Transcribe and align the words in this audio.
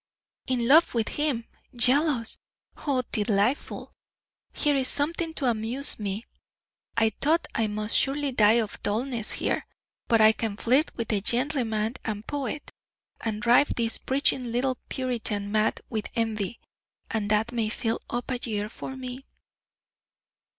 "In 0.47 0.67
love 0.67 0.95
with 0.95 1.09
him! 1.09 1.45
Jealous! 1.75 2.39
Oh, 2.75 3.03
delightful! 3.11 3.93
Here 4.51 4.75
is 4.75 4.87
something 4.87 5.31
to 5.35 5.45
amuse 5.45 5.99
me. 5.99 6.25
I 6.97 7.11
thought 7.11 7.45
I 7.53 7.67
must 7.67 7.95
surely 7.95 8.31
die 8.31 8.53
of 8.53 8.81
dullness 8.81 9.33
here, 9.33 9.67
but 10.07 10.19
I 10.19 10.31
can 10.31 10.57
flirt 10.57 10.91
with 10.97 11.09
the 11.09 11.21
'gentleman 11.21 11.97
and 12.03 12.25
poet,' 12.25 12.71
and 13.23 13.43
drive 13.43 13.75
this 13.75 13.99
preaching 13.99 14.51
little 14.51 14.79
puritan 14.89 15.51
mad 15.51 15.81
with 15.87 16.07
envy, 16.15 16.59
and 17.11 17.29
that 17.29 17.51
may 17.51 17.69
fill 17.69 17.99
up 18.09 18.31
a 18.31 18.39
year 18.39 18.69
for 18.69 18.97
me. 18.97 19.27